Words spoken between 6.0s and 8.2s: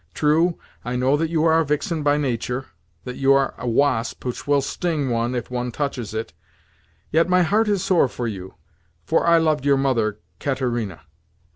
it—yet, my heart is sore